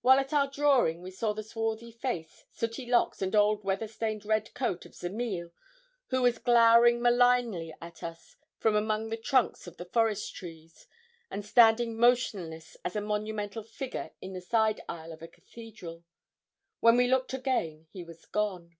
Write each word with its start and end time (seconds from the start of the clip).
While 0.00 0.18
at 0.18 0.32
our 0.32 0.50
drawing, 0.50 1.00
we 1.00 1.12
saw 1.12 1.32
the 1.32 1.44
swarthy 1.44 1.92
face, 1.92 2.44
sooty 2.50 2.86
locks, 2.86 3.22
and 3.22 3.36
old 3.36 3.62
weather 3.62 3.86
stained 3.86 4.24
red 4.24 4.52
coat 4.52 4.84
of 4.84 4.96
Zamiel, 4.96 5.52
who 6.08 6.22
was 6.22 6.38
glowering 6.40 7.00
malignly 7.00 7.72
at 7.80 8.02
us 8.02 8.34
from 8.58 8.74
among 8.74 9.10
the 9.10 9.16
trunks 9.16 9.68
of 9.68 9.76
the 9.76 9.84
forest 9.84 10.34
trees, 10.34 10.88
and 11.30 11.46
standing 11.46 11.96
motionless 11.96 12.76
as 12.84 12.96
a 12.96 13.00
monumental 13.00 13.62
figure 13.62 14.10
in 14.20 14.32
the 14.32 14.40
side 14.40 14.80
aisle 14.88 15.12
of 15.12 15.22
a 15.22 15.28
cathedral. 15.28 16.02
When 16.80 16.96
we 16.96 17.06
looked 17.06 17.32
again 17.32 17.86
he 17.92 18.02
was 18.02 18.24
gone. 18.26 18.76